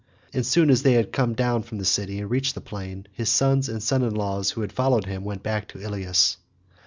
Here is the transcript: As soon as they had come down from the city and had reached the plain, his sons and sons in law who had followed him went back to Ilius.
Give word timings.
As 0.33 0.47
soon 0.47 0.71
as 0.71 0.81
they 0.81 0.93
had 0.93 1.11
come 1.11 1.35
down 1.35 1.61
from 1.61 1.77
the 1.77 1.85
city 1.85 2.13
and 2.13 2.21
had 2.21 2.31
reached 2.31 2.55
the 2.55 2.59
plain, 2.61 3.05
his 3.13 3.29
sons 3.29 3.69
and 3.69 3.83
sons 3.83 4.03
in 4.05 4.15
law 4.15 4.41
who 4.41 4.61
had 4.61 4.73
followed 4.73 5.05
him 5.05 5.23
went 5.23 5.43
back 5.43 5.67
to 5.67 5.79
Ilius. 5.79 6.37